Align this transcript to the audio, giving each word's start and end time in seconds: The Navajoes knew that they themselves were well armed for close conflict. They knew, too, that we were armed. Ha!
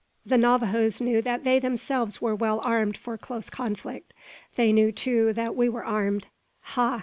The 0.25 0.35
Navajoes 0.35 0.99
knew 0.99 1.21
that 1.21 1.43
they 1.43 1.59
themselves 1.59 2.19
were 2.19 2.33
well 2.33 2.59
armed 2.61 2.97
for 2.97 3.19
close 3.19 3.51
conflict. 3.51 4.15
They 4.55 4.73
knew, 4.73 4.91
too, 4.91 5.31
that 5.33 5.55
we 5.55 5.69
were 5.69 5.85
armed. 5.85 6.25
Ha! 6.73 6.99